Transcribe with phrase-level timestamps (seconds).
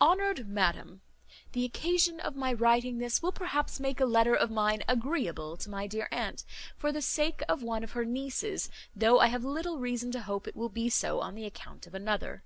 [0.00, 1.00] "HONOURED MADAM,
[1.52, 5.70] "The occasion of my writing this will perhaps make a letter of mine agreeable to
[5.70, 6.44] my dear aunt,
[6.76, 10.48] for the sake of one of her nieces, though I have little reason to hope
[10.48, 12.42] it will be so on the account of another.